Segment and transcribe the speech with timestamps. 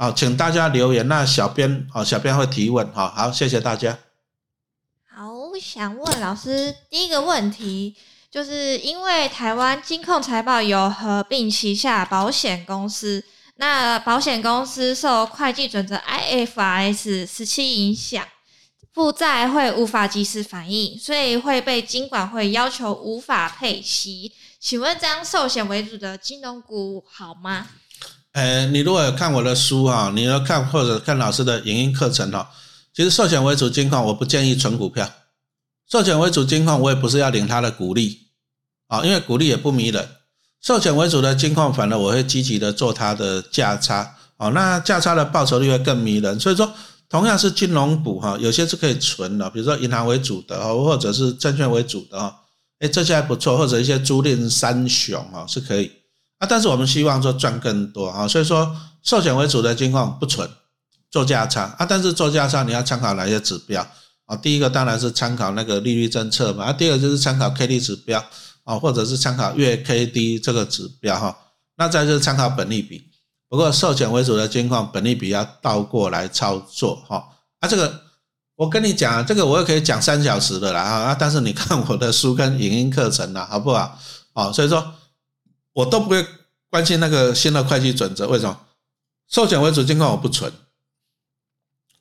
[0.00, 3.98] 啊，请大家留言，那小编啊，小编会提问，好好，谢谢大家。
[5.14, 7.94] 好，我想问老师第一个问题，
[8.30, 13.22] 就是因为台湾金控财报有合并旗下保险公司，
[13.56, 18.26] 那保险公司受会计准则 IFRS 十七影响，
[18.94, 24.32] 负债会无法及时反映，所以会被金管会要求无法配息。
[24.58, 27.68] 请问这样寿险为主的金融股好吗？
[28.32, 32.48] 呃，你如果有看我的书哈，你要看或者看老师的影音课程哈，
[32.94, 35.10] 其实寿险为主金矿，我不建议存股票。
[35.90, 38.28] 寿险为主金矿，我也不是要领他的股利
[38.86, 40.08] 啊，因为股利也不迷人。
[40.60, 46.38] 寿险为主的金矿，反而我会积极的做它的价差啊，那价差的报酬率会更迷人。
[46.38, 46.72] 所以说，
[47.08, 52.32] 同样是金融股哈，有些是可以存的，比如说银行为主的哦，或者是证券为主的哦，
[52.78, 55.90] 哎，这些还不错，或者一些租赁三雄啊是可以。
[56.40, 60.48] 啊，但是我们希望说赚更多啊，所以说寿险为主的金矿不存，
[61.10, 63.86] 做价差啊，但是做价差你要参考哪些指标
[64.24, 64.34] 啊？
[64.34, 68.24] 第一个当然是参考那个利率政策嘛，啊，第二个就是参考 K D 指标
[68.64, 71.36] 啊，或者是参考月 K D 这个指标哈，
[71.76, 73.04] 那再就是参考本利比。
[73.46, 77.22] 不过寿险为主的金矿本利比要倒过来操作哈，
[77.58, 78.00] 啊，这个
[78.56, 83.98] 我跟你讲，这个我也可以讲三小时的啦啊，但是你看我的书跟影音课程啦，好不好？
[84.32, 84.94] 啊，所以说。
[85.72, 86.26] 我都不会
[86.68, 88.66] 关心那个新的会计准则，为什么？
[89.28, 90.52] 寿险为主金矿我不存，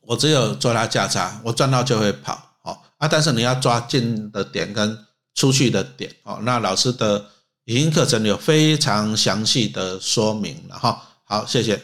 [0.01, 3.07] 我只有做它价差，我赚到就会跑，好啊。
[3.07, 7.29] 但是你要抓进的点跟出去的点，哦，那老师的
[7.65, 11.19] 语音课程有非常详细的说明了哈。
[11.23, 11.83] 好，谢谢。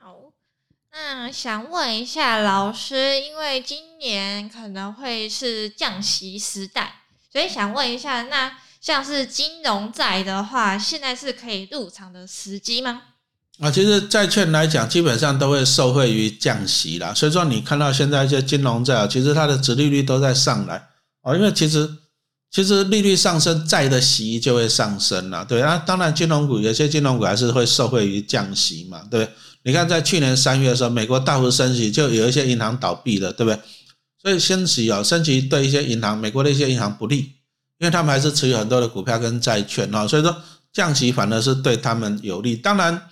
[0.00, 0.16] 好，
[0.90, 8.58] 那想问一下老师，因为今年可能会是降息时代，所以想问一下那。
[8.82, 13.02] 像是金融债的话，现在是可以入场的时机吗？
[13.60, 17.14] 啊，其实债券来讲，基本上都会受惠于降息啦。
[17.14, 20.88] 所以说，你看到现在一些金融债，其实它的殖利率都在上来
[21.20, 21.32] 啊。
[21.36, 21.88] 因为其实
[22.50, 25.44] 其实利率上升，债的息就会上升了。
[25.44, 29.32] 对啊，当然金融股有些金融股还是会受惠于降息嘛，对不对？
[29.62, 33.60] 你看在去年三月的时候，美国大幅升息，就有一些银行倒闭了，对不对？
[34.20, 37.30] 所以升息啊，升息对一些银行，美国的一些银行不利。
[37.82, 40.34] 因为他们还是持有很多的股票跟债券哦，所以说
[40.72, 42.54] 降息反而是对他们有利。
[42.54, 43.08] 当然，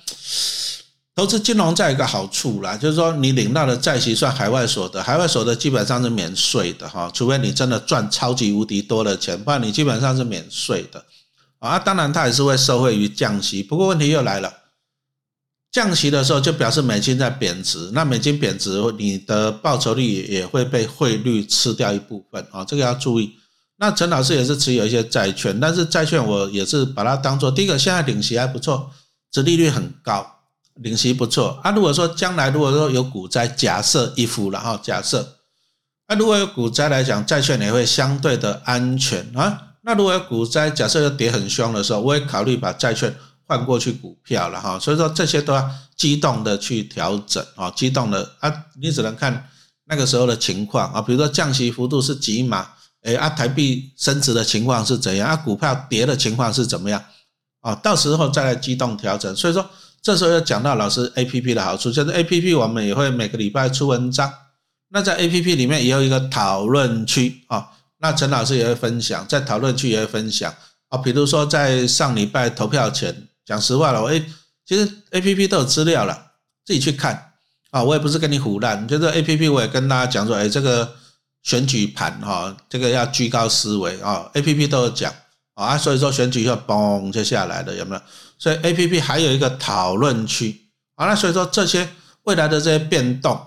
[1.13, 11.05] 投资金融债有个好处啦，就是说你领到的债息算海外所得，海外所得基本上是免税的哈，除非你真的赚超级无敌多的钱，不然你基本上是免税的
[11.59, 11.77] 啊。
[11.77, 13.65] 当然，它也是会受惠于降息。
[13.65, 14.55] 不过问题又来了，
[15.73, 23.33] 降息的时候就表示美金在贬值，那美金贬值，你的报酬率也会被汇率吃掉一部分啊，这个要注意。
[23.83, 28.91] 那陈老师也是持有一些债券，但是债券我也是把它当做第一个，现在领息还不错，
[29.33, 30.35] 殖利率很高，
[30.75, 31.59] 领息不错。
[31.65, 35.39] 啊，如果说将来如果说有股灾，假设一幅然后假设，
[36.09, 39.69] 啊，如果有股灾来讲，债券也会相对的安全啊。
[39.81, 43.17] 那如果有股灾，假设要跌很凶的时候，我也考虑把债券
[43.47, 44.79] 换过去股票了哈。
[44.79, 49.49] 所以说这些都要机动的去调整啊，机动的啊，你只能看
[49.87, 52.69] 那个时候的情况啊，比如说降息幅度是几码。
[53.03, 55.29] 哎，啊，台币升值的情况是怎样？
[55.31, 57.03] 啊，股票跌的情况是怎么样？
[57.61, 59.35] 啊，到时候再来机动调整。
[59.35, 59.69] 所以说，
[60.03, 64.31] 这时候要讲到老师 A P P 的好处，就是 A P P 我们也会每个礼拜出文章。
[64.91, 67.69] 那在 A P P 里面也有一个讨论区啊，
[68.01, 70.55] 那陈老师也会分享，在讨论区也会分享
[70.89, 70.99] 啊。
[70.99, 74.11] 比如说在上礼拜投票前，讲实话了，我，
[74.67, 76.33] 其实 A P P 都有资料了，
[76.67, 77.33] 自己去看
[77.71, 77.83] 啊。
[77.83, 81.00] 我也不是跟你胡乱，就是 A P P 我也跟大家讲说，哎，这个。
[81.43, 85.13] 选举盘哈，这个要居高思维啊！A P P 都有讲
[85.55, 88.03] 啊，所以说选举要嘣就下来了，有没有？
[88.39, 91.89] 所以 A P P 还有一个讨论区啊，那所以说这些
[92.25, 93.41] 未来的这些变动，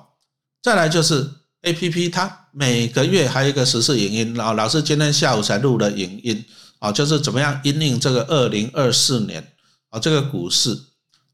[0.62, 1.30] 再来就是
[1.62, 6.44] A P P 它每个月还有一个实时影音啊，老师今天下午才录的影音
[6.80, 9.54] 啊，就是怎么样引领这个二零二四年
[9.90, 10.78] 啊这个股市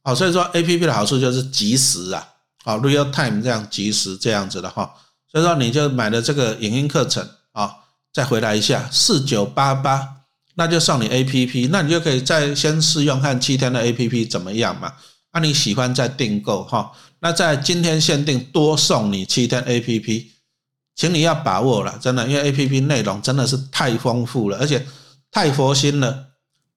[0.01, 2.27] 啊，所以说 A P P 的好处就是及时啊，
[2.65, 4.93] 啊 real time 这样及时这样子的哈。
[5.31, 7.71] 所以说你就买了这个影音课程啊，
[8.11, 10.07] 再回来一下四九八八，
[10.55, 14.93] 那就送你 A P P，那你就可以再先试用看七天的 A P P 怎么样嘛？
[15.31, 16.91] 那你喜欢再订购哈？
[17.19, 20.31] 那在今天限定多送你七天 A P P，
[20.95, 24.85] 请你要把握了，真的，因为 A P P 内容真的是太丰富了，而且
[25.31, 26.25] 太佛心了。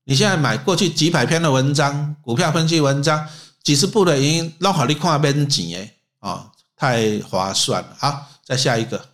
[0.04, 3.26] 你现在买过去几百篇的文章，股票分析文章，
[3.62, 8.28] 几十部的影音，让好你看边钱诶，啊，太划算了啊！
[8.44, 9.08] 再下一个，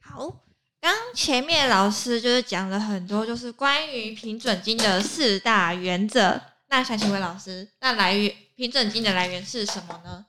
[0.00, 0.42] 好，
[0.80, 6.40] 刚前面老师就是讲了很多，就是关于平准金的四大原则。
[6.68, 10.26] 那想请问老师，那来源平准金的来源是什么呢？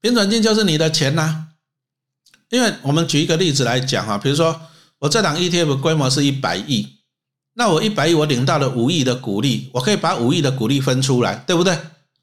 [0.00, 1.48] 平准金就是你的钱呐、
[2.48, 4.60] 因为我们举一个例子来讲哈，比如说
[4.98, 6.98] 我这档 ETF 规模是一百亿，
[7.54, 11.78] 那我一百亿我领到了五亿的股利，我可以把五亿的股利分出来，对不对？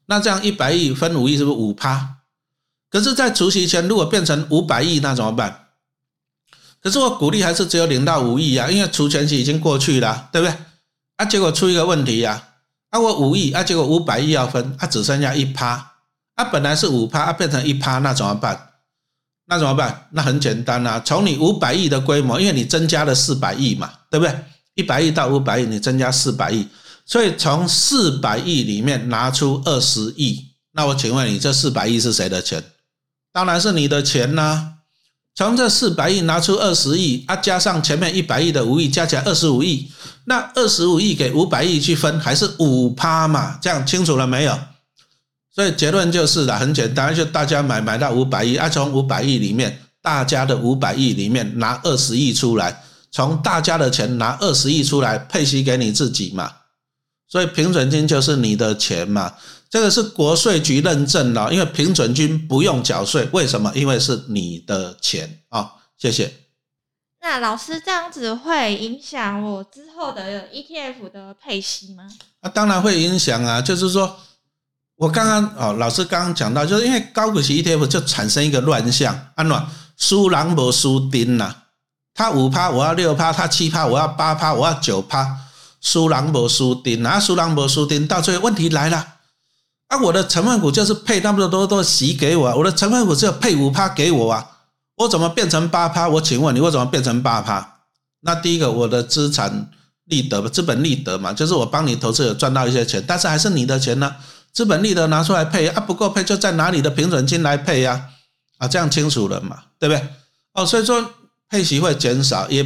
[0.06, 2.17] 那这样一百亿分五亿是不是五趴？
[2.90, 5.66] 可是，在除息前如果变成五百亿，那怎么办？
[6.80, 10.56] 可是我股利还是只有零到五亿啊，因为除权期已经过去了，对不对？
[11.16, 12.42] 啊，结果出一个问题呀、
[12.90, 15.96] 啊，我五亿啊，结果五百亿要分，啊，只剩下一趴，
[16.36, 18.70] 啊，本来是五趴，啊，变成一趴，那怎么办？
[19.46, 20.06] 那怎么办？
[20.12, 24.34] 那很简单啊，从你五百亿的规模，因为你增加了四百亿嘛，对不对？
[24.74, 26.66] 一百亿到五百亿，你增加四百亿，
[27.04, 32.62] 所以从四百亿里面拿出二十亿，那我请问你，这四百亿是谁的钱？
[33.32, 34.74] 当然是你的钱啦、
[35.34, 39.88] 从这四百亿拿出二十亿，啊，加上前面一百亿的五亿，加起来二十五亿，
[40.24, 43.58] 那二十五亿给五百亿去分，还是五趴嘛？
[43.62, 44.58] 这样清楚了没有？
[45.54, 52.82] 所以结论就是了，很简单，就大家买买到五百亿，啊，从五百亿里面，大家的五百亿里面拿二十亿出来，
[53.12, 56.50] 从大家的钱拿二十亿出来配息给你自己嘛。
[57.28, 59.34] 所以平准金就是你的钱嘛，
[59.70, 63.70] 这个是国税局认证的，因为平准金不用缴税，为什么？
[63.74, 66.32] 因为是你的钱啊、谢谢。
[67.20, 72.08] 那老师这样子会影响我之后的 ETF 的配息吗？
[72.40, 74.16] 那、当然会影响啊，就是说，
[74.96, 79.68] 我刚刚哦，老师刚刚讲到，就是因为高股息 ETF 就产生一个乱象，安暖
[79.98, 81.54] 输狼不输丁呐，
[82.14, 85.36] 他五趴我要六趴，他七趴我要八趴，我要九趴，
[85.82, 89.16] 输狼不输丁啊，输狼不输丁，到最后问题来了。
[89.88, 94.46] 啊，我的成分股就是配那么多多息给我啊，我的成分股只有配五趴给我啊，
[94.96, 96.08] 我怎么变成八趴？
[96.08, 97.80] 我请问你，我怎么变成八趴？
[98.20, 99.70] 那第一个，我的资产
[100.04, 104.14] 利得资本利得嘛，就是我帮你投资有赚到一些钱，但是还是你的钱呢，
[104.52, 108.08] 资本利得拿出来配啊，不够配就再拿你的平准金来配呀、
[108.58, 110.06] 啊，这样清楚了嘛，对不对？
[110.52, 111.02] 哦，所以说
[111.48, 112.62] 配息会减少，也，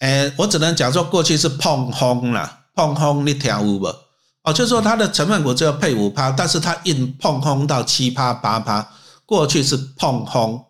[0.00, 4.05] 诶，我只能讲说过去是碰轰啦，碰轰你听有无？
[4.46, 8.88] 哦，就是说它的成分股只有配五趴，但是它硬碰空到七趴八趴，
[9.26, 10.64] 过去是碰轰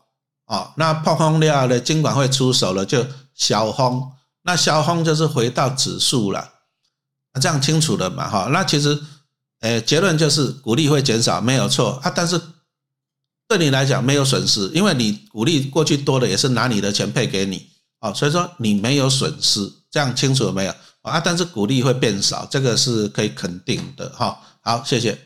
[0.46, 4.10] 哦，那碰空了呢，金管会出手了，就小轰，
[4.44, 6.52] 那小轰就是回到指数了，
[7.34, 8.26] 那这样清楚了嘛？
[8.26, 8.98] 哈，那其实，
[9.60, 12.40] 诶，结论就是股利会减少，没有错啊，但是
[13.46, 17.68] 对你来讲没有损失，因为你股利过去多的也是拿你的钱配给你，
[18.00, 20.74] 哦，所以说你没有损失，这样清楚了没有？
[21.10, 24.40] 啊，但是股利会变少，这个是可以肯定的哈。
[24.60, 25.18] 好，谢谢。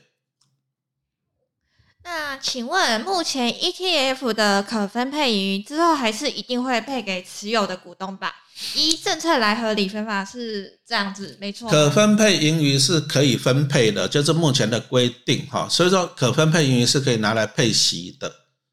[2.03, 8.35] 那请问，目前 ETF 的可分配盈余之后还是一定会配给持有的股东吧？
[8.75, 11.71] 依政策来合理分法是这样子，没错。
[11.71, 15.69] 可分配盈余是可以分配的，就是目前的规定哈。
[15.69, 18.32] 所以说，可分配盈余是可以拿来配息的。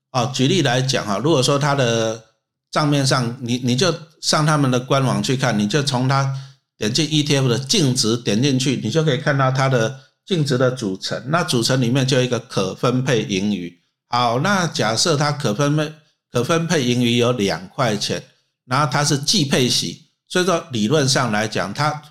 [0.09, 2.23] 啊，举例来讲哈，如果说它的
[2.71, 6.33] 账面上，你你就上他们的官网去看，你就从它
[6.77, 11.21] 点进 ETF 的净值点进去，你就可以看到它的净值的组成。
[11.27, 13.81] 那组成里面就有一个可分配盈余。
[14.09, 15.91] 好，那假设它可分配
[16.31, 18.23] 可分配盈余有两块钱，
[18.65, 22.01] 然后它是季配息，所以说理论上来讲，它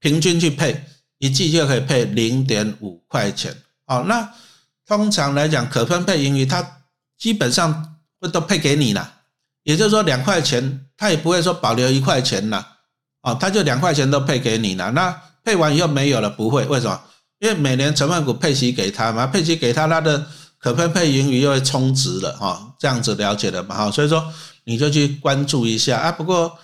[0.00, 0.84] 平均去配
[1.18, 3.54] 一季就可以配零点五块钱。
[3.84, 4.32] 好，那
[4.86, 6.78] 通常来讲，可分配盈余它
[7.18, 9.20] 基本上会都配给你了，
[9.64, 12.75] 也就是说两块钱，它也不会说保留一块钱了。
[13.26, 14.88] 哦，他就两块钱都配给你了。
[14.92, 17.00] 那配完以后没有了，不会，为什么？
[17.40, 20.24] 因为每年成分股配息给他嘛，配息给他，他的
[20.58, 24.24] 可分配盈余又会充值了哈、这样子了解了嘛哈，所以说
[24.62, 26.12] 你就去关注一下啊。
[26.12, 26.56] 不过，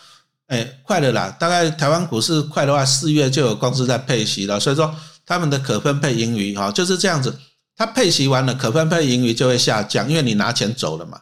[0.47, 4.95] 哎，快了啦，大概台湾股市快的话，四月就有公司在配息了，所以说
[5.27, 7.37] 他们的可分配盈余哈、就是这样子，
[7.77, 11.21] 它配息完了，可分配盈余就会下降，因为你拿钱走了嘛。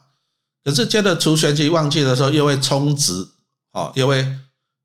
[0.62, 3.26] 可是接着除权期旺季的时候又会充值，
[3.72, 4.26] 哦，又会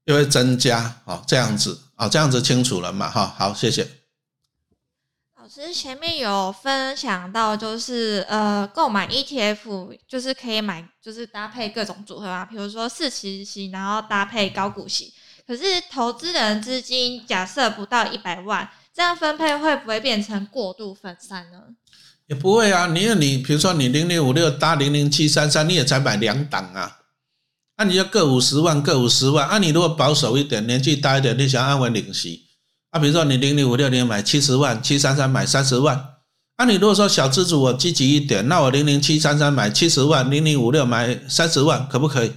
[0.06, 3.36] 又会增加，哦，这样子，啊，这样子清楚了嘛哈？
[3.38, 3.88] 好，谢谢。
[5.38, 15.14] 老师前面有分享到，就是呃，购买 ETF 就是可以买，就是搭配各种组合啊，比如说四期息，然后搭配高股息。
[15.48, 21.60] 可是投资人资金假设不到一百万，这样分配会不会变成过度分散呢？
[22.26, 27.02] 也不会啊，因为你比如说你零零五六搭零零七三三，你也才买两档啊，
[27.78, 29.48] 那、你就各五十万，各五十万。
[29.48, 32.44] 啊，你如果保守一点，年纪大一点，你想安稳领息，
[32.92, 36.10] 啊，比如说你零零五六年买七十万，七三三买三十万。
[36.56, 42.32] 啊，你如果说小资主我积极一点，那我零零七三三买七十万，零零五六买三十万，可不可以？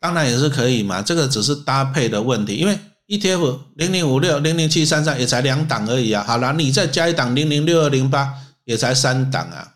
[0.00, 6.24] 当然也是可以嘛，这个只是搭配的问题，因为 ETF 零零五六、零零七三三也才两档而已啊。
[6.26, 9.74] 好了，你再加一档零零六二零八，也才三档啊，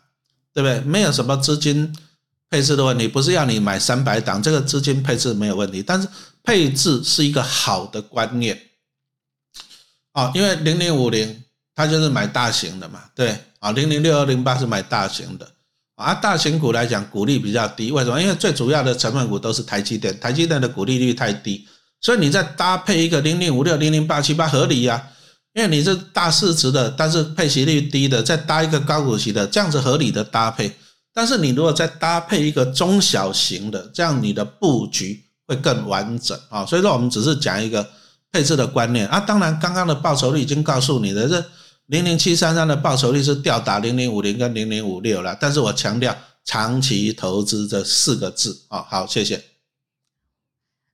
[0.53, 0.81] 对不对？
[0.81, 1.95] 没有什么资金
[2.51, 5.81] 配置的问题，不是要你买三百档，这个资金配置没有问题。
[5.81, 6.05] 但是
[6.43, 8.59] 配置是一个好的观念
[10.13, 11.43] 哦，因为零零五零
[11.73, 15.49] 它就是买大型的嘛，对啊，零零六二零八是买大型的
[15.95, 16.13] 啊。
[16.13, 18.21] 大型股来讲，股利比较低，为什么？
[18.21, 21.65] 因为最主要的成分股都是台积电，台积电的股利率太低。
[22.01, 25.07] 所以你再搭配一个零零五六零零八七八合理呀，
[25.53, 30.75] 因为你是大市值的，但是配息率低的，再搭一个高股息的，这样子合理的搭配。
[31.13, 36.65] 但是你如果再搭配一个中小型的，这样你的布局会更完整啊。
[36.65, 37.89] 所以说我们只是讲一个
[38.31, 39.19] 配置的观念啊。
[39.19, 41.45] 当然，刚刚的报酬率已经告诉你的，这
[41.87, 45.37] 零零七三三的报酬率是吊打零零五零跟零零五六了。
[45.39, 46.15] 但是我强调
[46.45, 48.85] 长期投资这四个字啊。
[48.89, 49.43] 好，谢谢。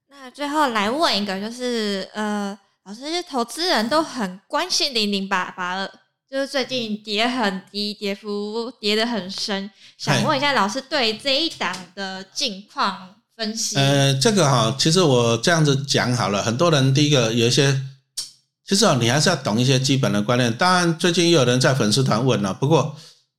[0.10, 5.92] 那最后来问一个，就是呃，老师，投资人都很关心零零八八二，
[6.30, 13.78] 就是最近跌很低，跌幅跌得很深，想问一下老师对这一档的近况分析。
[13.78, 17.82] 呃，这个哈，其实我这样子讲好了，很多人第一个有一些，
[18.68, 20.52] 其实哦，你还是要懂一些基本的观念。
[20.58, 22.94] 当然，最近又有人在粉丝团问了，不过，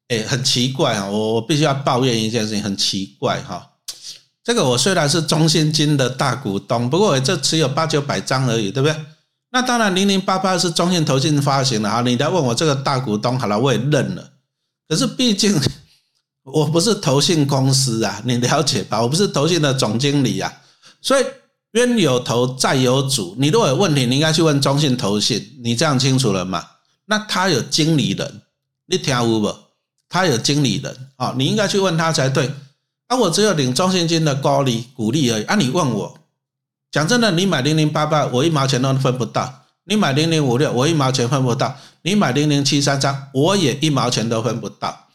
[0.09, 3.73] 哎，很奇怪啊，我我必须要抱怨一件事情，很奇怪哈。
[4.42, 8.97] 这个我虽然是中信金的大股东，不过我这持有八九百张而已，对不对？
[9.50, 12.02] 那当然，零零八八是中信投信发行的哈。
[12.02, 14.33] 你来问我这个大股东，好了，我也认了。
[14.87, 15.59] 可是毕竟
[16.45, 19.00] 我不是投信公司啊，你了解吧？
[19.00, 20.52] 我不是投信的总经理啊，
[21.00, 21.25] 所以
[21.73, 23.35] 冤有头债有主。
[23.38, 25.59] 你如果有问题，你应该去问中信投信。
[25.62, 26.64] 你这样清楚了吗？
[27.07, 28.43] 那他有经理人，
[28.87, 29.55] 你听有不？
[30.11, 32.50] 他有经理人啊，你应该去问他才对。
[33.09, 35.45] 啊，我只有领中信金的高利股利而已。
[35.45, 36.19] 啊，你问我，
[36.90, 39.45] 讲真的，你买零零八八，我一毛钱都分不到；
[39.85, 45.09] 你买零零五六，我一毛钱分不到；你买零零七三三，我也一毛钱都分不到。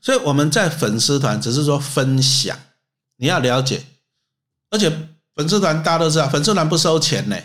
[0.00, 2.56] 所以我们在粉丝团只是说分享，
[3.16, 3.82] 你要了解。
[4.70, 4.90] 而且
[5.34, 7.36] 粉丝团大家都知道，粉丝团不收钱呢，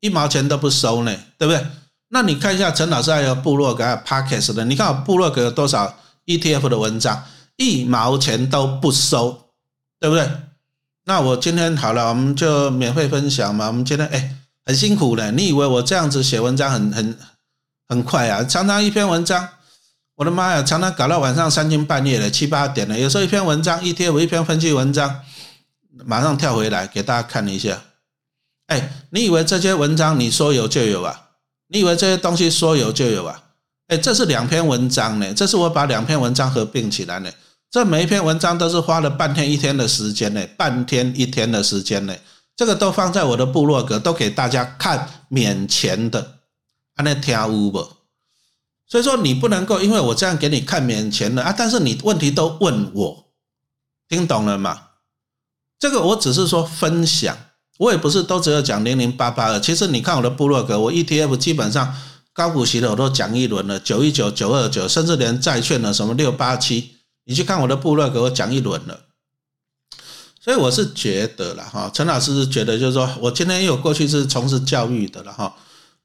[0.00, 1.66] 一毛钱都不收呢，对不对？
[2.08, 7.24] 那你看一下陈老师还有部落格、Pockets 的，你看我部落格有多少 ETF 的文章，
[7.56, 9.42] 一毛钱都不收。
[9.98, 10.30] 对不对？
[11.08, 13.68] 那我今天好了，我们就免费分享嘛。
[13.68, 15.30] 我们今天哎，很辛苦的。
[15.30, 17.18] 你以为我这样子写文章很很
[17.88, 18.42] 很快啊？
[18.42, 19.48] 常常一篇文章，
[20.16, 22.98] 我的妈呀，常常搞到晚上三更半夜的七八点了。
[22.98, 25.20] 有时候一篇文章一天，我一篇分析文章，
[26.04, 27.80] 马上跳回来给大家看一下。
[28.66, 31.28] 哎，你以为这些文章你说有就有啊？
[31.68, 33.40] 你以为这些东西说有就有啊？
[33.86, 37.30] 哎，这是两篇文章呢，这是我把两篇文章合并起来呢。
[37.70, 42.14] 这每一篇文章都是花了半天一天的时间呢，半天一天的时间呢，
[42.56, 46.38] 这个都放在我的部落格，都给大家看免钱的，
[46.94, 47.86] 啊，那听有不？
[48.88, 53.26] 所以说你不能够因为我这样给你看免钱的啊，但是你问题都问我，
[54.08, 54.80] 听懂了吗？
[55.78, 57.36] 这个我只是说分享，
[57.78, 59.60] 我也不是都只有讲零零八八的。
[59.60, 61.94] 其实你看我的部落格，我 ETF 基本上
[62.32, 66.95] 高股息的我都讲一轮了，九一九、九二九，甚至连债券的什么六八七。
[67.26, 69.00] 你去看我的部落，给我讲一轮了，
[70.40, 75.54] 所以我是觉得了哈，陈老师是觉得就是说我今天因为我过去是从事教育的了哈，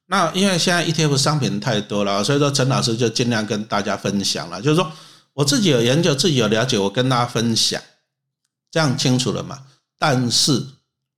[0.08, 4.92] 那因为现在 ETF 商品太多了，所以说陈老师就尽量跟大家分享了，就是说
[5.34, 7.80] 我自己有研究，自己有了解，我跟大家分享，
[8.72, 9.60] 这样清楚了嘛？
[10.00, 10.66] 但是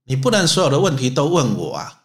[0.04, 2.03] 你不能所有的问题都问我啊，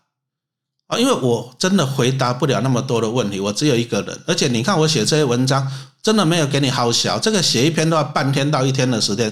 [0.88, 5.70] 啊，因为我真的回答不了那么多的问题，我只有一个人，而且你看我写这些文章。
[6.00, 9.30] 真的没有给你好小，这个写一篇都要半天到一天的时间，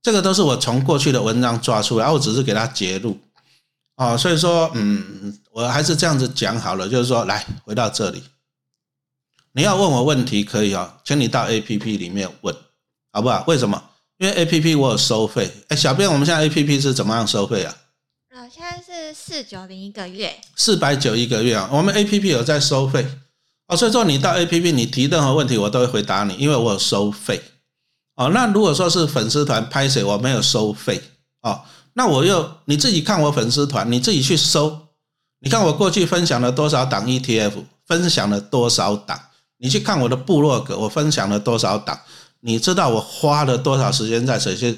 [0.00, 3.18] 这个都是我从过去的文章抓出来，我只是给他截录，
[3.96, 8.22] 哦，所以说，嗯，我还是这样子讲好了，就是说，来回到这里，
[9.52, 12.54] 你要问我问题可以啊，请你到 A P P 里面问，
[13.12, 13.44] 好不好？
[13.48, 13.82] 为什么？
[14.18, 17.74] 因为 A P P 我有收费，哎，小编，我们现在 A P P 是怎么样收费啊？
[18.40, 23.06] 呃，现在是四九零一个月，四百九一个月啊，我们 A P P 有在收费。
[23.66, 27.42] 哦，所以说你到 A P P，你提任何问题，我都会回答你，因为我有收费。
[28.16, 31.02] 哦，那如果说是粉丝团拍谁，我没有收费。
[31.42, 31.60] 哦，
[31.92, 34.88] 那我又你自己看我粉丝团，你自己去搜，
[35.40, 39.20] 你看我过去分享了多少档 E T F，分享了多少档，
[39.58, 42.00] 你去看我的部落格，我分享了多少档，
[42.40, 44.74] 你知道我花了多少时间在这些，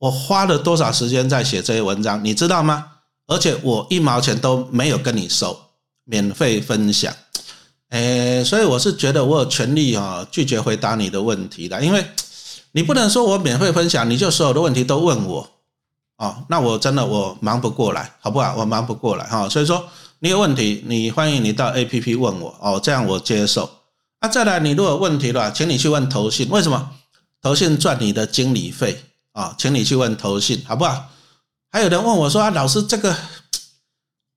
[0.00, 2.96] 我花了多少时间在写这些文章，你知道吗？
[3.28, 5.56] 而且我一毛钱都没有跟你收，
[6.04, 7.14] 免费分享。
[7.90, 12.04] 诶，所以我是觉得我有权利啊拒绝回答你的问题的，因为
[12.72, 15.48] 你不能说我免费分享，你就所有的问题都问我，
[16.16, 18.56] 哦，那我真的我忙不过来，好不好？
[18.56, 23.70] 我忙不过来哈，所以说你有问题，你欢迎你到 A P P 问我哦，这样我接受。
[24.20, 26.90] 啊，再来，你如果有问题的话，请你去问投信，为什么
[27.40, 29.00] 投信赚你的经理费
[29.32, 29.54] 啊？
[29.56, 31.04] 请你去问投信，好不好？
[31.78, 33.16] 还有人问我说啊，老师，这个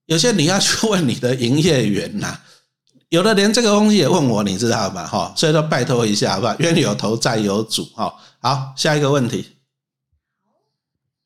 [0.06, 2.38] 有些你要去问你的营业员呐，
[3.10, 5.08] 有的连这个东西也问我，你知道吗？
[5.08, 6.56] 哈，所以说拜托一下，好不好？
[6.60, 8.14] 冤有头债有主，哈。
[8.42, 9.58] 好，下一个问题。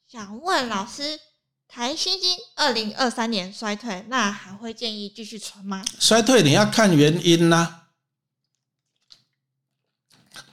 [0.09, 1.19] 想问老师，
[1.67, 5.83] 台新金二零二三年衰退，那还会建议继续存吗？
[5.99, 7.81] 衰退你要看原因呐。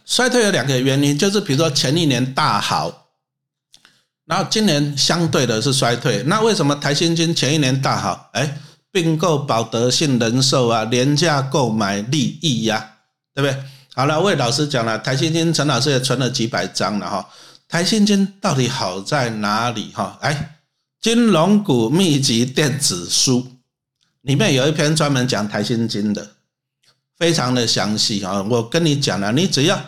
[0.04, 3.01] 衰退有两个原因，就是比如说前一年大好，
[4.32, 6.22] 然后今年相对的是衰退。
[6.22, 8.30] 那为什么台新金前一年大好？
[8.32, 8.58] 哎，
[8.90, 12.92] 并购保德信人寿啊，廉价购买利益呀，
[13.34, 13.62] 对不对？
[13.94, 17.28] 好了，魏老师讲了，台新金陈老师也存了几百张了哈。
[17.68, 20.16] 台新金到底好在哪里哈？
[20.22, 20.56] 哎，
[21.02, 23.46] 金融股秘籍电子书
[24.22, 26.26] 里面有一篇专门讲台新金的，
[27.18, 28.42] 非常的详细啊。
[28.48, 29.78] 我跟你讲了，你只要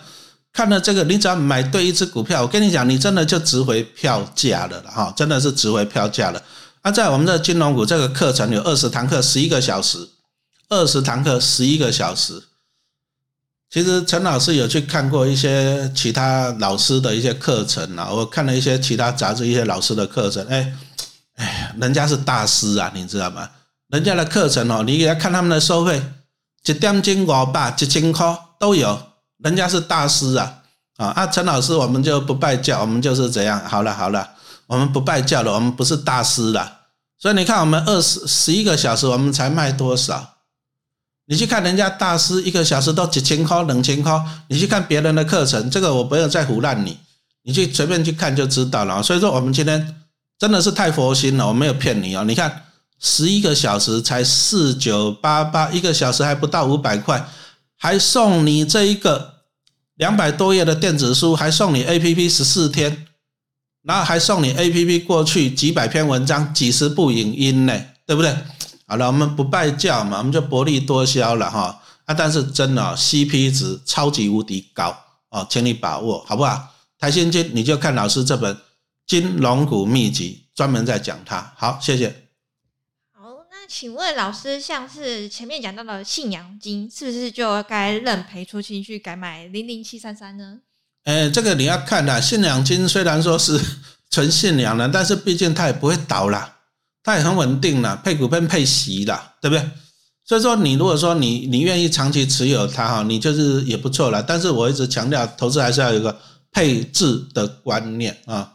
[0.55, 6.41] 看了这个，你只要买对一只股票，我跟你讲，你真的就值回票价了哈，真的是值回票价了。
[6.85, 10.09] 那在我们的金融股这个课程有二十堂课，十一个小时，
[10.69, 12.41] 二十堂课十一个小时。
[13.69, 20.73] 其实陈老师有去看过一些其他老师的一些课程啊，我看了一些其他杂志一些老师的课程，哎，
[21.35, 23.51] 哎，人家是大师啊，你知道吗？
[23.89, 26.01] 人家的课程哦，你给他看他们的收费，
[26.67, 28.97] 一点金五百、一千块都有，
[29.45, 30.63] 人家是大师啊，
[30.97, 31.27] 啊啊！
[31.27, 33.63] 陈老师我们就不拜教，我们就是这样。
[33.69, 34.31] 好了好了，
[34.67, 36.81] 我们不拜教了，我们不是大师了。
[37.19, 40.37] 所以你看，我们二十十一个小时，我们才卖多少？
[41.27, 46.99] 你去看人家大师一个小时都几千块、两千块，你去看别人的课程，这个我不要再胡乱你，
[47.43, 49.03] 你去随便去看就知道了。
[49.03, 49.95] 所以说我们今天
[50.39, 52.25] 真的是太佛心了，我没有骗你哦。
[52.25, 52.63] 你看
[52.99, 57.27] 十一个小时才四九八八，一个小时还不到五百块，
[57.77, 59.34] 还送你这一个
[59.97, 63.07] 两百多页的电子书，还送你 A P P 十四天，
[63.83, 68.35] 然后还送你 A P P 过去几百篇文章、几十部影音呢，对不对？
[68.87, 71.81] 好了，我们不拜教嘛，我们就薄利多销了哈。
[72.07, 74.95] 啊，但是真的 CP 值超级无敌高
[75.31, 76.75] 哦，请你把握好不好？
[76.99, 78.55] 台新金你就看老师这本
[79.07, 81.53] 《金融股秘籍》，专门在讲它。
[81.57, 82.24] 好，谢谢。
[83.65, 90.59] 那请问老师，像是前面讲到的信仰金，是不是就该认赔出清去改买零零七三三呢？
[91.05, 93.59] 呃，这个你要看的，信仰金虽然说是
[94.11, 96.59] 纯信仰的，但是毕竟它也不会倒啦。
[97.03, 99.67] 它也很稳定了，配股跟配息了，对不对？
[100.27, 104.23] 所以说，你如果说你你愿意长期持有它哈，你就是也不错了。
[104.23, 106.15] 但是我一直强调，投资还是要有一个
[106.53, 108.53] 配置的观念啊。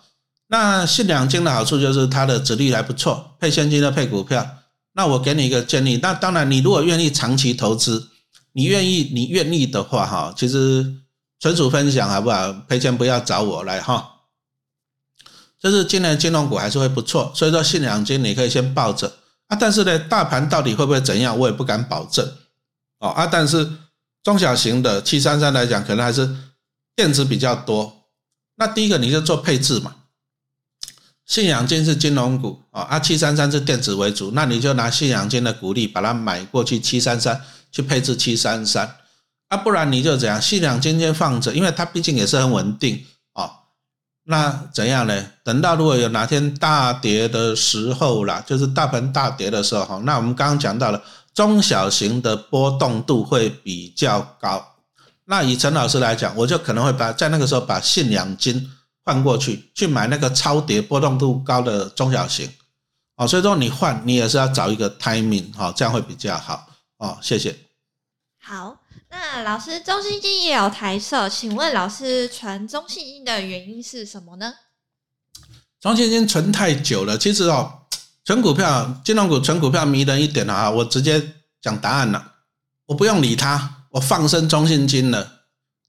[0.49, 4.47] 那信两金的好处就是它的值率还不错，配现金的配股票。
[4.99, 8.09] 那我给你一个建议，那当然你如果愿意长期投资，
[8.51, 10.93] 你愿意你愿意的话哈，其实
[11.39, 12.51] 纯属分享好不好？
[12.67, 14.15] 赔钱不要找我来哈。
[15.57, 19.07] 就是今年金融股还是会不错，所以说信仰金你可以先抱着
[19.47, 19.55] 啊。
[19.57, 22.29] 但是呢，大盘到底会不会怎样，我也不敢保证
[22.99, 23.25] 哦啊。
[23.25, 23.71] 但是
[24.21, 26.29] 中小型的七三三来讲，可能还是
[26.93, 28.03] 电子比较多。
[28.57, 29.95] 那第一个你就做配置嘛，
[31.29, 37.39] 信仰金是金融股啊，啊七三三是电子为主，那你就拿信仰金的股利把它买过去七三三
[37.71, 38.95] 去配置七三三
[39.47, 43.47] 啊，不然你就怎样，信仰金先放着，因为它毕竟也是很稳定啊。
[44.23, 45.23] 那怎样呢？
[45.43, 50.99] 等到如果有哪天大跌的时候啦，就是大盘大跌的时候哈，那我们刚刚讲到了
[51.35, 54.65] 中小型的波动度会比较高。
[55.25, 58.71] 那以陈老师来讲，我就可能会把在那个时候把信仰金
[59.09, 62.47] 换过去，去买那个超跌波动度高的中小型。
[63.15, 66.67] 哦，所以说你换你也是要找一个 timing 哈，这样会比较好
[66.97, 67.17] 哦。
[67.23, 67.55] 谢谢。
[68.39, 68.77] 好。
[69.11, 74.53] 那老师，中信金也有台设，请问老师存中信金的原因是什么呢？
[75.81, 77.87] 中信金存太久了，其实哦，
[78.23, 81.19] 存股票、金融股存股票迷人一点啊，我直接
[81.59, 82.33] 讲答案了，
[82.85, 85.38] 我不用理它，我放生中信金了，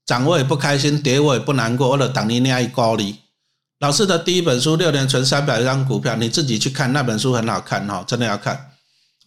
[0.05, 3.19] 涨我也不开心，跌我也不难过，我了等你那一高里。
[3.79, 8.71] 老师的第一本书六年存三百张股票，你自己去看那本书很好看哈，真的要看。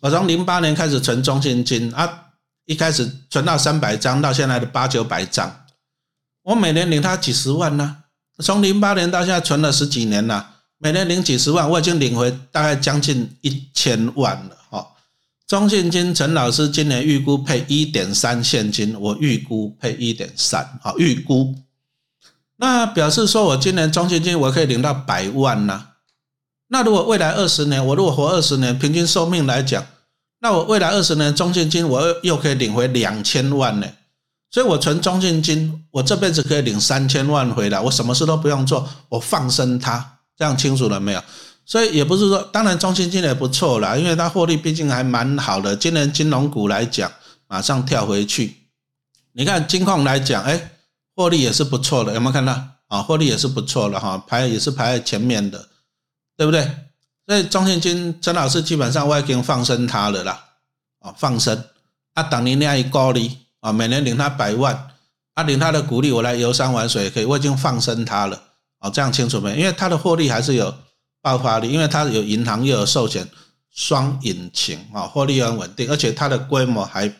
[0.00, 2.20] 我从零八年开始存中信金啊。
[2.66, 5.66] 一开始存到三百张，到现在的八九百张，
[6.44, 7.98] 我每年领他几十万呢。
[8.42, 14.56] 从零八年到现在存了十几年了，每年领几十万，我已经领回大概将近一千万了。
[14.70, 14.93] 哈，
[15.54, 21.54] 中信金陈老师今年预估配一点三现金，我预估配一点三，好预估，
[22.56, 25.86] 那表示说我今年中信金我可以领到百万呢。
[26.66, 29.86] 那如果未来二十年，我如果活二十年，平均寿命来讲。
[30.40, 33.86] 那我未来二十年中信金我又可以领回两千万呢，
[34.50, 41.22] 所以我存中信金，我这辈子可以领三千万回来，我什么事都不用做，我放生它，这样清楚了没有？
[41.66, 45.74] 所以也不是说，当然中信金也不错啦，因为它获利毕竟还蛮好的。
[45.74, 47.10] 今年金融股来讲，
[47.48, 48.54] 马上跳回去。
[49.32, 50.72] 你看金矿来讲，哎，
[51.16, 52.52] 获利也是不错的，有没有看到
[52.88, 53.02] 啊？
[53.02, 55.68] 获利也是不错的哈，排也是排在前面的，
[56.36, 56.70] 对不对？
[57.26, 60.44] 所以中信金陈老师基本上我已经放生他了啦，
[61.00, 61.64] 啊，放生
[62.12, 64.90] 啊，等你那一高利啊，每年领他百万，
[65.32, 68.42] 啊，领他的股利，我来游山玩水可以，我已经放生他了，
[68.80, 69.58] 啊，这样清楚没？
[69.58, 70.74] 因为他的获利还是有。
[71.24, 73.26] 爆发力，因为它有银行又有寿险，
[73.70, 77.10] 双引擎啊，获利很稳定，而且它的规模还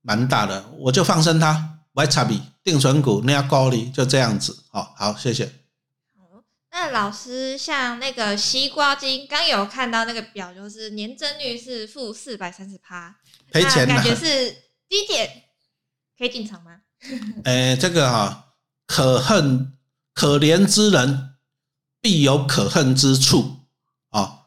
[0.00, 5.44] 蛮大的，我就放生它，外差比定存股那要高利，就这样子，好好谢谢。
[6.16, 13.14] 好，那老师像那个西瓜金，刚有看到那个表，就是年增率是负四百三十趴，
[13.50, 14.50] 赔钱感觉是
[14.88, 15.28] 低点，
[16.16, 16.78] 可以进场吗？
[17.44, 18.54] 哎，这个哈，
[18.86, 19.74] 可恨
[20.14, 21.28] 可怜之人。
[22.02, 23.58] 必有可恨之处
[24.10, 24.40] 啊，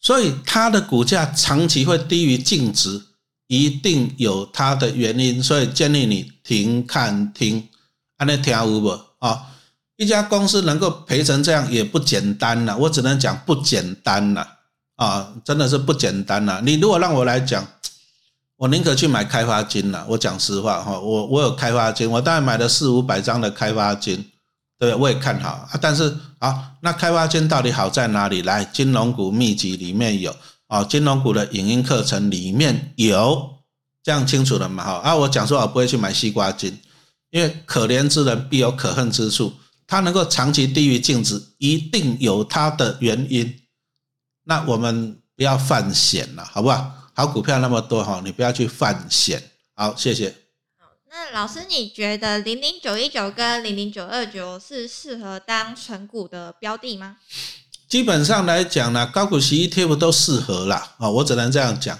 [0.00, 3.02] 所以它的股价长期会低于净值，
[3.48, 5.42] 一定有它的原因。
[5.42, 7.68] 所以建议你停看听，
[8.16, 9.50] 安尼听有无啊？
[9.96, 14.46] 一家公司能够赔成这样也不简单了，我只能讲不简单了
[14.96, 16.60] 啊，真的是不简单了。
[16.62, 17.66] 你如果让我来讲，
[18.56, 20.06] 我宁可去买开发金了。
[20.08, 24.30] 我讲实话哈，我我有开发金，我大概买了四五百张的开发金。
[24.78, 28.42] 对，我也看好啊，但是啊，那开发金到底好在哪里？
[28.42, 30.34] 来，金融股秘籍里面有
[30.66, 33.60] 啊，金融股的影音课程里面有，
[34.02, 34.84] 这样清楚了嘛？
[34.84, 36.76] 哈啊，我讲说我不会去买西瓜金，
[37.30, 39.52] 因为可怜之人必有可恨之处，
[39.86, 43.60] 它能够长期低于净值，一定有它的原因。
[44.44, 46.90] 那我们不要犯险了，好不好？
[47.14, 49.40] 好股票那么多哈，你不要去犯险。
[49.76, 50.43] 好，谢谢。
[51.16, 57.18] 那老师，你觉得零零九一九跟零零九二九是适合当存股的标的吗？
[57.88, 60.96] 基本上来讲呢，高股息 ETF 都适合啦。
[60.98, 61.96] 啊，我只能这样讲，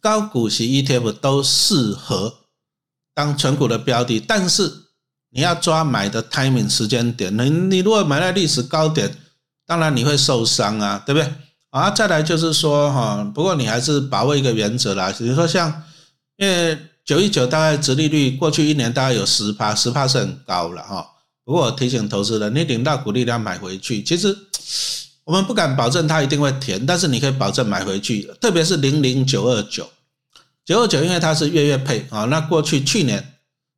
[0.00, 2.46] 高股息 ETF 都适合
[3.12, 4.72] 当存股的标的，但是
[5.32, 7.36] 你要抓买的 timing 时间点。
[7.36, 9.14] 你你如果买在历史高点，
[9.66, 11.30] 当然你会受伤啊，对不对？
[11.68, 15.82] 啊，再来就是说哈，不过你还是把握一个原则啦，比如说像
[16.38, 16.78] 因为。
[17.06, 21.06] 九一九大概殖利率过去一年大概有十趴，十趴是很高了哈。
[21.44, 24.02] 不过我提醒投资人，你领到股利要买回去。
[24.02, 24.36] 其实
[25.22, 28.22] 我们不敢保证它一定会填，但是你可以保证买回去。
[28.40, 29.88] 特别是零零九二九，
[30.64, 33.34] 九二九因为它是月月配啊，那过去去年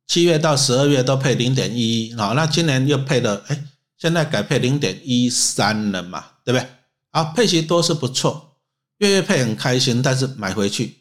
[0.07, 3.63] 七月到十二月都配零点一一啊，那今年又配了，哎，
[3.99, 6.67] 现在改配零点一三了嘛，对不对？
[7.11, 8.55] 啊，配息多是不错，
[8.97, 10.95] 月月配很开心，但是买回去。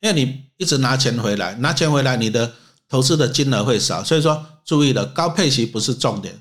[0.00, 2.54] 因为你一直拿钱回来，拿钱回来，你的
[2.88, 6.40] 投资的金额会少，所以说注意了，高配息不是重点，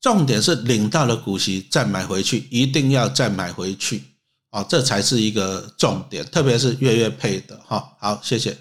[0.00, 4.02] 重点是领到了股息再买回去，一定要再买回去，
[4.50, 7.96] 哦，这才是一个重点，特别是月月配的哈。
[7.98, 8.56] 好，谢谢。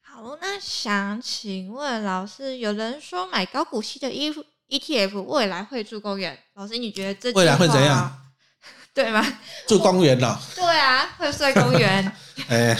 [0.00, 4.32] 好，那想请问老师，有人说买高股息的 E
[4.68, 8.21] ETF 未来会住公园，老师你觉得这未来会怎样？
[8.94, 9.26] 对吗？
[9.66, 10.40] 住公园了。
[10.54, 12.12] 对啊，会睡公园。
[12.48, 12.78] 哎，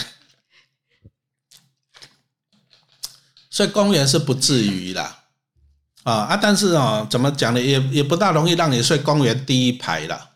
[3.49, 5.19] 睡公园是不至于啦。
[6.03, 6.39] 啊啊！
[6.41, 7.61] 但是哦，怎么讲呢？
[7.61, 10.31] 也也不大容易让你睡公园第一排了。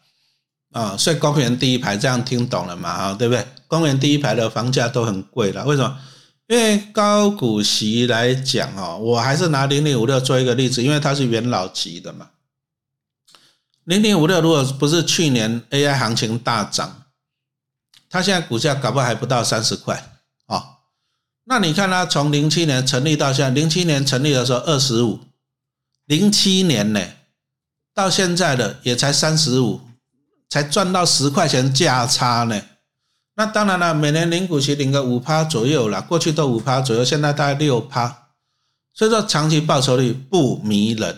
[0.72, 2.90] 啊，睡公园第一排，这样听懂了嘛？
[2.90, 3.46] 啊，对不对？
[3.68, 5.66] 公园第一排的房价都很贵了。
[5.66, 6.00] 为什么？
[6.48, 12.30] 因为高股息来讲哦，我还是拿零零五六做一个例子，因为它是元老级的嘛。
[13.88, 17.04] 零零五六，如果不是去年 AI 行情大涨，
[18.10, 20.12] 它现在股价搞不好还不到三十块
[20.48, 20.80] 啊。
[21.46, 25.22] 那你看它从零七年成立到现在，零七年成立的时候二十五，
[26.04, 27.02] 零七年呢
[27.94, 29.80] 到现在的也才三十五，
[30.50, 32.62] 才赚到十块钱价差呢。
[33.38, 38.32] 那当然了，每年领股息领个五趴左右了，过去都五趴左右，现在大概六趴，
[38.94, 41.18] 所以说长期报酬率不迷人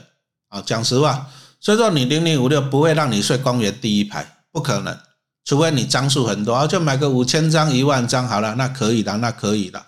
[0.49, 0.62] 啊。
[0.62, 1.32] 讲实话。
[1.60, 4.98] 所以说，你零零五六不会让你睡公园第一排，不可能，
[5.43, 9.86] 除非你张数很多，就买个五千张、一万张好了，那可以的，那可以的。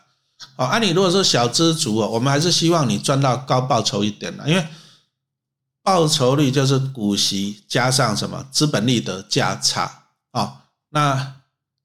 [0.57, 4.67] 哦，啊，你如果是小资族哦，我们还是希望你赚到高报酬一点的，因为
[5.81, 10.63] 报酬率就是股息加上什么资本利得价差啊。
[10.89, 11.35] 那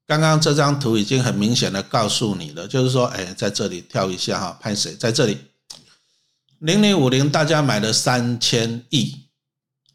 [0.05, 5.37] 刚刚这张图已经很明显的告诉你了，就是说，哎，在这里跳一下哈，拍谁在这里？
[6.59, 9.26] 零零五零大家买了三千亿。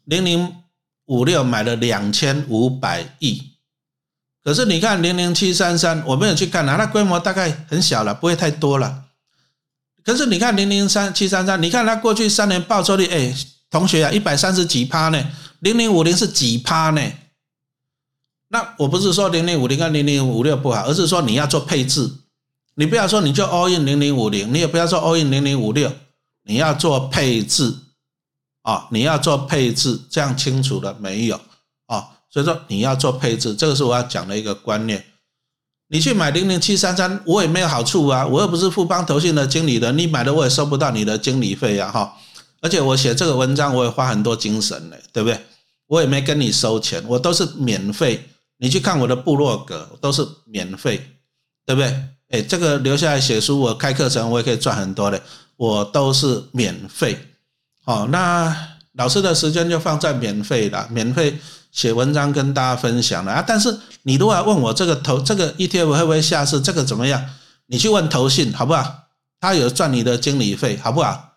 [0.05, 0.55] 零零
[1.05, 3.51] 五六买了两千五百亿，
[4.43, 9.05] 可是你看零零七三三，我没有去看啊，它规模大概很小了，不会太多了。
[10.03, 13.33] 可是你看零零三七三三，你看它过去三年报酬率，哎，
[13.69, 17.01] 同学啊，一百三十几趴呢，零零五零是几趴呢？
[18.49, 22.11] 那我不是说零零五零跟零零五六不好，而是说你要做配置，
[22.75, 25.91] 你不要说你就 all in 零零五零，你也不要说 all in 零零五六，
[26.43, 27.75] 你要做配置
[28.63, 31.39] 啊，你要做配置，这样清楚了没有
[31.85, 32.09] 啊？
[32.29, 35.05] 所以说你要做配置，这个是我要讲的一个观念。
[35.89, 42.17] 你去买零零七三三，我也没有好处啊，我又不是富邦投信的经理人，你买的我也收不到你的经理费啊，哈。
[42.61, 45.39] 而且我写这个文章，我也花很多精神呢，对不对？
[45.87, 48.27] 我也没跟你收钱，我都是免费。
[48.57, 51.05] 你去看我的部落格，都是免费，
[51.65, 52.03] 对不对？
[52.29, 55.21] 哎，这个留下来写书，我开课程，我也可以赚很多的，
[55.57, 57.19] 我都是免费。
[57.85, 58.55] 哦，那
[58.93, 61.39] 老师的时间就放在免费了，免费。
[61.73, 67.19] 写文章跟大家分享了啊，但是你如果要问我这个投这个 ETF 会不会下市，这个怎么样？
[67.65, 69.07] 你去问投信好不好？
[69.41, 71.33] 他有赚你的经理费好不好？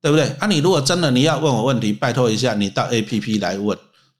[0.00, 0.28] 对不对？
[0.38, 3.76] 啊，你如果真的你要问我问题，拜托一下你到 APP 来问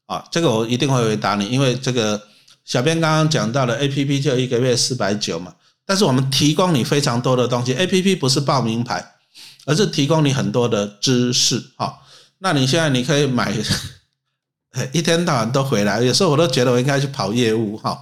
[0.07, 2.21] 啊，这个我一定会回答你，因为这个
[2.65, 5.55] 小编刚刚讲到了 APP 就一个月四百九嘛，
[5.87, 9.13] 但是我们提供你非常多的东西，APP 不是报名牌，
[9.71, 11.95] 而是提供你很多的知识啊。
[12.39, 13.55] 那你现在你可以买。
[14.93, 18.01] 一天到晚都回来，有时候我都觉得我应该去跑业务哈。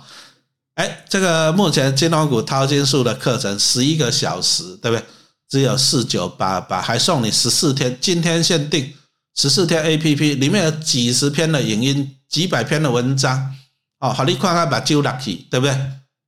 [0.75, 5.03] 哎，这个目前金融股淘金术的课程十一个小时，对不对？
[5.49, 8.93] 只有四九八八，还送你十四天，今天限定
[9.35, 13.57] 十四天 A P P，里面有几十篇的影音，几百篇的文章
[14.01, 15.75] 哦，好，你快快把揪拉起，对不对？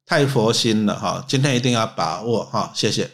[0.06, 3.10] 太佛心了哈，今天一定要把握哈，谢谢。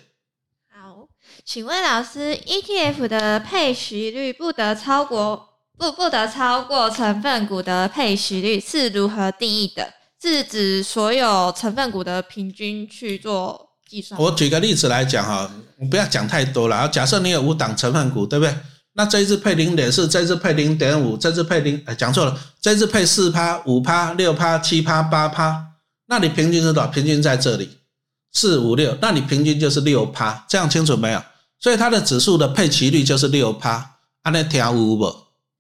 [1.46, 5.50] 请问老师，E T F 的配息率不得超过？
[5.78, 9.88] 不不得超过成分股的配息率是如何定义的？
[10.20, 14.20] 是指所有成分股的平均去做计算？
[14.20, 16.88] 我举个例子来讲哈，你不要讲太多了。
[16.88, 18.52] 假设你有五档成分股，对不对？
[18.94, 25.64] 那这一次配零点四，这次配零点五，这次配零，哎，讲错了，这次配四趴、五趴、六趴、七趴、八趴，
[26.08, 26.88] 那你平均是多少？
[26.88, 27.78] 平均在这里
[28.32, 31.22] 四五六，那你平均就是六趴，这样清楚没有？
[31.58, 35.04] 所以它的指数的配齐率就是六趴，按那条五不？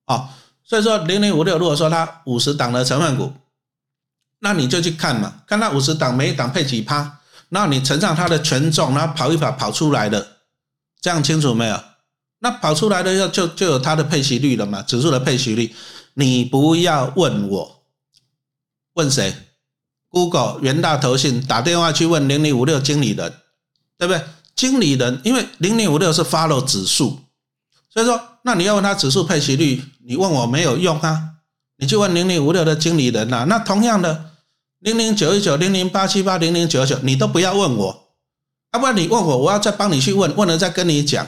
[0.06, 0.28] 哦，
[0.64, 3.32] 所以说零零五六，如果说它五十档的成分股，
[4.40, 10.36] 那你就去看嘛，看它五十档每一档配几趴，那你乘上它的权重，然后跑一跑跑出来的，
[11.00, 11.80] 这样清楚没有？
[12.40, 15.74] 那跑出来的要就就有它的配息率了嘛，指数的配息率。
[16.14, 17.82] 你不要问我，
[18.94, 19.34] 问谁
[20.08, 23.32] ？Google 元大投信打电话去问零零五六经理人，
[23.98, 24.22] 对不对？
[24.56, 27.20] 经理人因为零零五六是 follow 指数。
[27.88, 31.30] 所以说，那你要问他指数配息率，你问我没有用啊，
[31.78, 33.46] 你去问零零五六的经理人呐。
[33.48, 34.32] 那同样的，
[34.80, 38.08] 零零九一九、零零八七八、零零九九，你都不要问我，
[38.74, 41.26] 要不然你问我，我要再帮你去问，问了再跟你讲，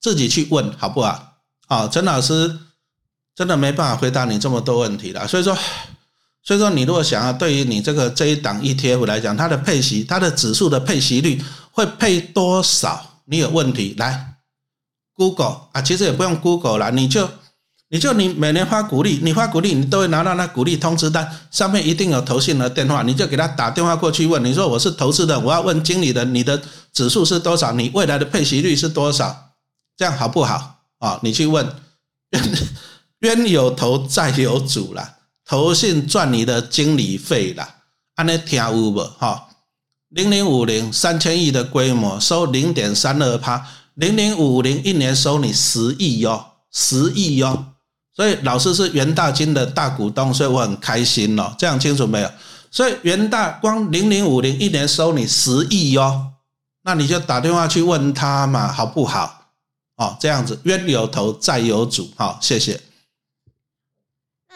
[0.00, 1.38] 自己去问好不好？
[1.66, 2.56] 啊，陈老师
[3.34, 5.26] 真的没办法回答你这么多问题了。
[5.26, 5.58] 所以说，
[6.46, 13.20] 所以说你如果想要对于你这个这一档 ETF 来讲，它的配息，它的指数的配息率会配多少？
[13.24, 14.34] 你有问题来。
[15.16, 17.28] Google 啊，其实也不用 Google 了，你就
[17.88, 27.72] 你就你每年发股利，你发股利，你都会拿到那股利通知单，上面一定有投信的电话，你就给他打电话过去问，你说我是投资的，我要问经理的，你的指数是多少？
[27.72, 29.54] 你未来的配息率是多少？
[29.96, 30.82] 这样好不好？
[30.98, 31.66] 啊，你去问，
[33.20, 35.15] 冤有头债有主啦，
[35.48, 37.76] 投信赚你的经理费啦，
[38.16, 39.04] 安尼听有无？
[39.16, 39.48] 哈，
[40.08, 43.64] 零零五零三千亿的规模收零点三二趴。
[43.94, 47.64] 零零五零一年收你十亿哟，十亿哟，
[48.14, 51.54] 所以老师是元大金的大股东，所以我很开心哦。
[51.56, 52.30] 这样清楚没有？
[52.70, 56.32] 所以元大光零零五零一年收你十亿哟，
[56.82, 59.52] 那你就打电话去问他嘛，好不好？
[59.96, 62.78] 哦，这样子冤有头债有主，好，谢谢。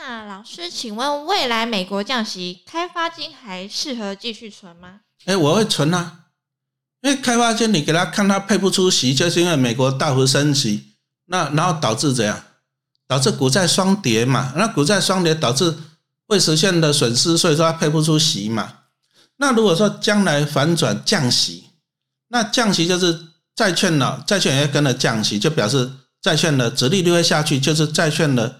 [0.03, 5.01] 那老师，请问未来美国降息，开发金还适合继续存吗？
[5.27, 6.21] 哎，我会存啊。
[7.03, 10.95] 因为开发金你给他看他配不出息，就是因为美国大幅升息，
[11.27, 12.43] 那然后导致怎样？
[13.07, 14.55] 导致股债双跌嘛。
[14.57, 15.77] 那股债双跌导致
[16.29, 18.73] 未实现的损失，所以说他配不出息嘛。
[19.37, 21.65] 那如果说将来反转降息，
[22.29, 28.60] 那降息就是债券呢，债券也跟着降息，就表示债券的值利率会下去，就是债券的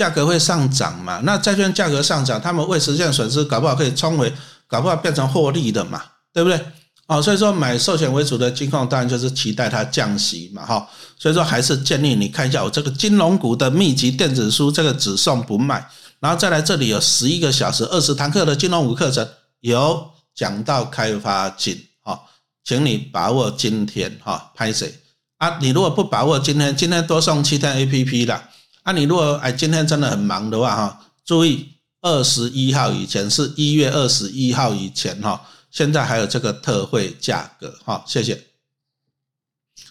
[0.00, 1.20] 价格会上涨嘛。
[1.24, 4.32] 那债券价格上涨，他们未实现损失，搞不好可以冲回，
[4.66, 6.58] 搞不好变成获利的嘛，对不对？
[7.06, 10.88] 哦，所以说买寿险为主的金控，当然就是期待它降息嘛，哈。
[11.18, 15.86] 所以说还是建议你看一下我这个金融股的秘籍电子书，这个只送不卖。
[16.18, 19.28] 然后再来这里有十一个小时二十堂课的金融五课程，
[19.60, 22.18] 有讲到开发金，哈，
[22.64, 24.94] 请你把握今天，哈，拍谁
[25.36, 25.58] 啊？
[25.60, 28.49] 你如果不把握今天，今天多送七天 A P P 啦。
[28.82, 38.42] 啊，你如果哎今天真的很忙的话，哈，注意二十一号以前是一月二十一号以前，哈，现在还有这个特惠价格，哈，谢谢。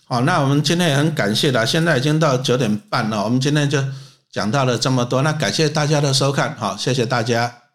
[0.06, 3.84] 好，那我们今天也很感谢的，现在已经到九点半了，我们今天就
[4.32, 7.69] 讲到了这么多，那感谢大家的收看，好，谢谢大家。